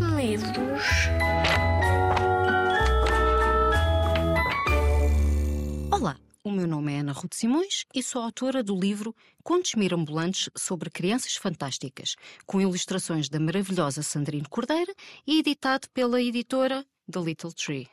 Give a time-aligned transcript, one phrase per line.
[0.00, 0.82] livros?
[5.90, 10.48] Olá, o meu nome é Ana Ruth Simões e sou autora do livro Contos Mirambulantes
[10.56, 12.14] sobre Crianças Fantásticas,
[12.46, 14.94] com ilustrações da maravilhosa Sandrine Cordeira
[15.26, 17.88] e editado pela editora The Little Tree.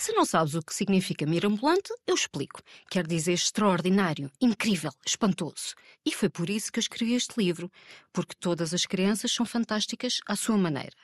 [0.00, 2.62] Se não sabes o que significa mirambulante, eu explico.
[2.90, 5.74] Quer dizer extraordinário, incrível, espantoso.
[6.06, 7.70] E foi por isso que eu escrevi este livro,
[8.10, 10.96] porque todas as crianças são fantásticas à sua maneira.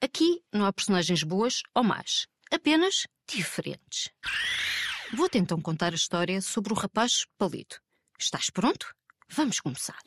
[0.00, 4.08] Aqui não há personagens boas ou más, apenas diferentes.
[5.12, 7.82] Vou-te então contar a história sobre o rapaz Palito.
[8.18, 8.94] Estás pronto?
[9.28, 10.00] Vamos começar.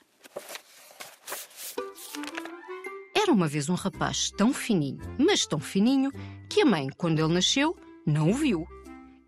[3.15, 6.11] Era uma vez um rapaz tão fininho, mas tão fininho,
[6.49, 8.67] que a mãe, quando ele nasceu, não o viu.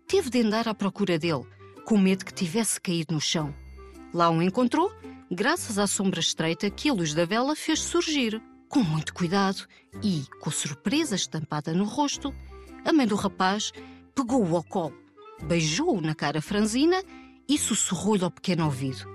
[0.06, 1.44] Teve de andar à procura dele,
[1.84, 3.54] com medo que tivesse caído no chão.
[4.12, 4.92] Lá o encontrou,
[5.30, 8.40] graças à sombra estreita que a luz da vela fez surgir.
[8.68, 9.66] Com muito cuidado
[10.02, 12.34] e com surpresa estampada no rosto,
[12.84, 13.72] a mãe do rapaz
[14.14, 14.96] pegou-o ao colo,
[15.42, 17.02] beijou-o na cara franzina
[17.48, 19.06] e sussurrou-lhe ao pequeno ouvido: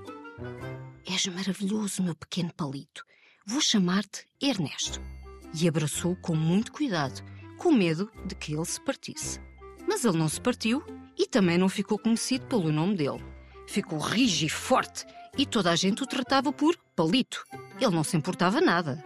[1.05, 3.03] És maravilhoso, meu pequeno palito.
[3.45, 5.01] Vou chamar-te Ernesto.
[5.59, 7.23] E abraçou-o com muito cuidado,
[7.57, 9.39] com medo de que ele se partisse.
[9.89, 10.83] Mas ele não se partiu
[11.17, 13.25] e também não ficou conhecido pelo nome dele.
[13.67, 15.03] Ficou rijo e forte
[15.35, 17.43] e toda a gente o tratava por Palito.
[17.81, 19.03] Ele não se importava nada.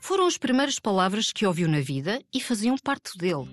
[0.00, 3.46] Foram as primeiras palavras que ouviu na vida e faziam parte dele.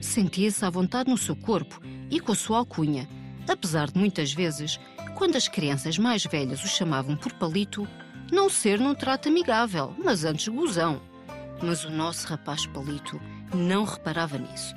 [0.00, 1.78] Sentia-se à vontade no seu corpo
[2.10, 3.06] e com a sua alcunha,
[3.46, 4.80] apesar de muitas vezes,
[5.14, 7.86] quando as crianças mais velhas o chamavam por Palito,
[8.32, 11.02] não ser num trato amigável, mas antes gozão.
[11.62, 13.20] Mas o nosso rapaz Palito
[13.54, 14.74] não reparava nisso.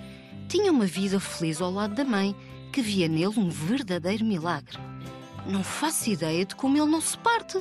[0.47, 2.35] Tinha uma vida feliz ao lado da mãe,
[2.71, 4.77] que via nele um verdadeiro milagre.
[5.45, 7.59] Não faço ideia de como ele não se parte.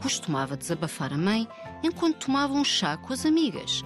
[0.00, 1.48] Costumava desabafar a mãe
[1.82, 3.82] enquanto tomava um chá com as amigas.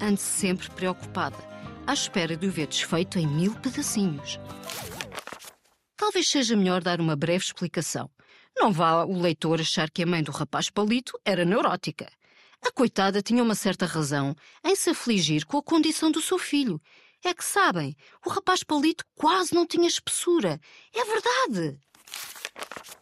[0.00, 1.36] Ande sempre preocupada,
[1.86, 4.38] à espera de o ver desfeito em mil pedacinhos.
[5.96, 8.10] Talvez seja melhor dar uma breve explicação.
[8.56, 12.10] Não vá o leitor achar que a mãe do rapaz Palito era neurótica.
[12.64, 16.80] A coitada tinha uma certa razão em se afligir com a condição do seu filho.
[17.24, 20.60] É que sabem, o rapaz Palito quase não tinha espessura.
[20.94, 21.78] É verdade!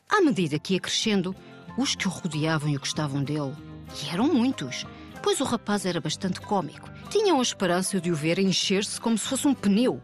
[0.09, 1.37] À medida que ia crescendo,
[1.77, 3.55] os que o rodeavam e gostavam dele,
[4.03, 4.87] e eram muitos,
[5.23, 9.27] pois o rapaz era bastante cômico, tinham a esperança de o ver encher-se como se
[9.27, 10.03] fosse um pneu,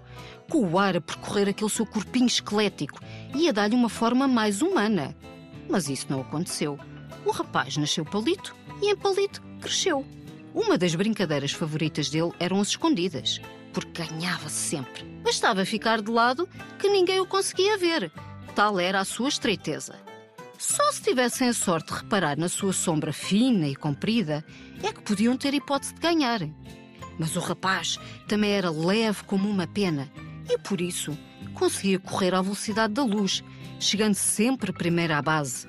[0.50, 3.00] com o ar a percorrer aquele seu corpinho esquelético
[3.34, 5.16] e a dar-lhe uma forma mais humana.
[5.68, 6.78] Mas isso não aconteceu.
[7.24, 10.04] O rapaz nasceu palito e em palito cresceu.
[10.54, 13.40] Uma das brincadeiras favoritas dele eram as escondidas,
[13.72, 15.04] porque ganhava -se sempre.
[15.22, 16.48] Bastava ficar de lado
[16.78, 18.10] que ninguém o conseguia ver.
[18.54, 19.96] Tal era a sua estreiteza.
[20.58, 24.42] Só se tivessem a sorte de reparar na sua sombra fina e comprida
[24.82, 26.40] é que podiam ter hipótese de ganhar.
[27.18, 30.10] Mas o rapaz também era leve como uma pena
[30.48, 31.16] e, por isso,
[31.54, 33.42] conseguia correr à velocidade da luz,
[33.78, 35.68] chegando sempre primeiro à base.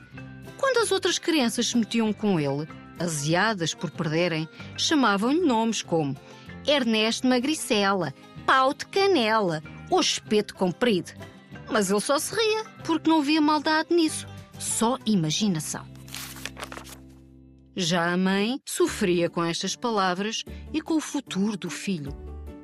[0.57, 2.67] Quando as outras crianças se metiam com ele,
[2.99, 4.47] aziadas por perderem,
[4.77, 6.15] chamavam-lhe nomes como
[6.65, 8.13] Ernesto Magricela,
[8.45, 11.11] Pau de Canela ou Espeto Comprido.
[11.69, 15.85] Mas ele só se ria, porque não via maldade nisso, só imaginação.
[17.75, 20.43] Já a mãe sofria com estas palavras
[20.73, 22.11] e com o futuro do filho.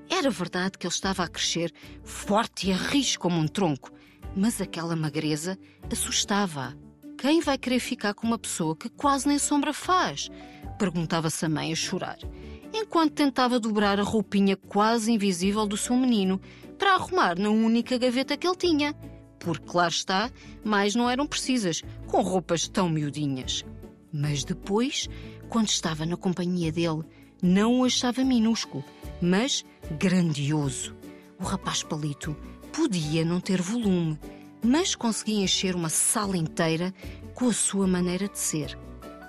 [0.09, 1.71] Era verdade que ele estava a crescer
[2.03, 3.91] forte e a como um tronco,
[4.35, 5.57] mas aquela magreza
[5.91, 6.73] assustava-a.
[7.23, 10.29] Quem vai querer ficar com uma pessoa que quase nem sombra faz?
[10.77, 12.17] Perguntava-se a mãe a chorar,
[12.73, 16.37] enquanto tentava dobrar a roupinha quase invisível do seu menino
[16.77, 18.93] para arrumar na única gaveta que ele tinha.
[19.39, 20.29] Porque, claro está,
[20.65, 23.63] mais não eram precisas, com roupas tão miudinhas.
[24.11, 25.07] Mas depois,
[25.47, 27.03] quando estava na companhia dele,
[27.41, 28.83] não o achava minúsculo,
[29.21, 29.63] mas
[29.97, 30.93] grandioso.
[31.39, 32.35] O rapaz palito
[32.73, 34.19] podia não ter volume,
[34.63, 36.93] mas conseguia encher uma sala inteira
[37.33, 38.77] com a sua maneira de ser.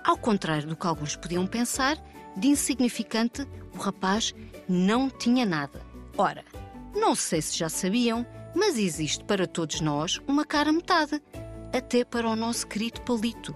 [0.04, 1.98] Ao contrário do que alguns podiam pensar,
[2.36, 4.34] de insignificante, o rapaz
[4.68, 5.80] não tinha nada.
[6.16, 6.44] Ora,
[6.94, 11.20] não sei se já sabiam, mas existe para todos nós uma cara metade,
[11.72, 13.54] até para o nosso querido palito.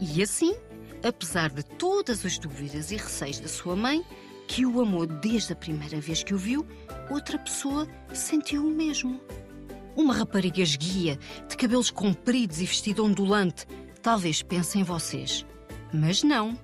[0.00, 0.56] E assim,
[1.04, 4.04] apesar de todas as dúvidas e receios da sua mãe,
[4.48, 6.66] que o amou desde a primeira vez que o viu,
[7.08, 9.20] outra pessoa sentiu o mesmo.
[9.96, 13.66] Uma rapariga esguia, de cabelos compridos e vestido ondulante.
[14.02, 15.44] Talvez pensem vocês.
[15.92, 16.56] Mas não.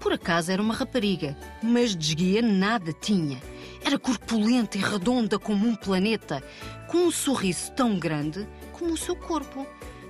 [0.00, 3.40] Por acaso era uma rapariga, mas de esguia nada tinha.
[3.84, 6.42] Era corpulenta e redonda como um planeta,
[6.88, 9.64] com um sorriso tão grande como o seu corpo.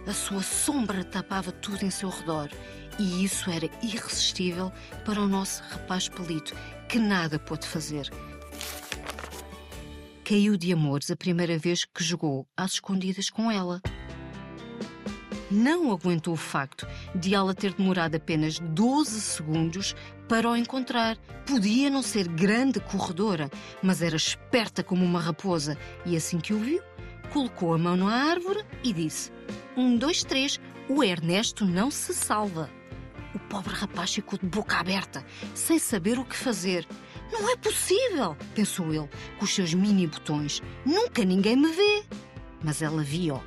[0.06, 2.48] A sua sombra tapava tudo em seu redor
[2.98, 4.72] E isso era irresistível
[5.04, 6.54] para o nosso rapaz palito,
[6.88, 8.10] que nada pôde fazer.
[10.32, 13.82] Caiu de amores a primeira vez que jogou às escondidas com ela.
[15.50, 19.94] Não aguentou o facto de ela ter demorado apenas 12 segundos
[20.30, 21.18] para o encontrar.
[21.46, 23.50] Podia não ser grande corredora,
[23.82, 25.76] mas era esperta como uma raposa
[26.06, 26.82] e assim que o viu,
[27.30, 29.30] colocou a mão na árvore e disse:
[29.76, 30.58] Um, dois, três,
[30.88, 32.70] o Ernesto não se salva.
[33.34, 35.22] O pobre rapaz ficou de boca aberta,
[35.54, 36.88] sem saber o que fazer.
[37.32, 39.08] Não é possível, pensou ele,
[39.38, 40.62] com os seus mini botões.
[40.84, 42.04] Nunca ninguém me vê.
[42.62, 43.42] Mas ela viu-o,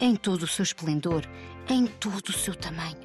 [0.00, 1.26] em todo o seu esplendor,
[1.68, 2.96] em todo o seu tamanho.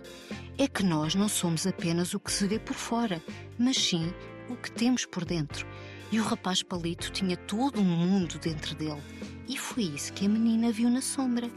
[0.56, 3.22] É que nós não somos apenas o que se vê por fora,
[3.58, 4.14] mas sim
[4.48, 5.66] o que temos por dentro.
[6.12, 9.02] E o rapaz palito tinha todo um mundo dentro dele.
[9.48, 11.50] E foi isso que a menina viu na sombra.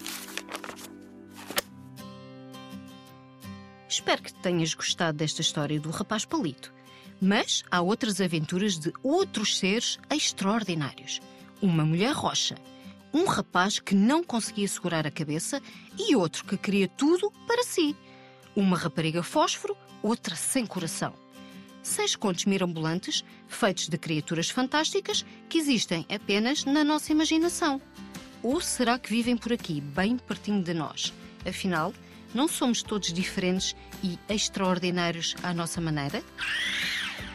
[3.87, 6.73] Espero que tenhas gostado desta história do rapaz palito.
[7.25, 11.21] Mas há outras aventuras de outros seres extraordinários.
[11.63, 12.57] Uma mulher rocha,
[13.15, 15.63] um rapaz que não conseguia segurar a cabeça
[15.97, 17.95] e outro que queria tudo para si.
[18.57, 21.15] Uma rapariga fósforo, outra sem coração.
[21.81, 27.81] Seis contos mirambulantes feitos de criaturas fantásticas que existem apenas na nossa imaginação.
[28.43, 31.13] Ou será que vivem por aqui, bem pertinho de nós?
[31.47, 31.95] Afinal,
[32.35, 36.21] não somos todos diferentes e extraordinários à nossa maneira?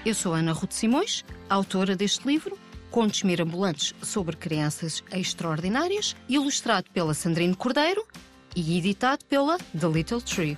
[0.08, 2.58] Eu sou Ana Ruth Simões, autora deste livro,
[2.90, 8.08] Contos Mirambulantes sobre Crianças Extraordinárias, ilustrado pela Sandrine Cordeiro
[8.56, 10.58] e editado pela The Little Tree.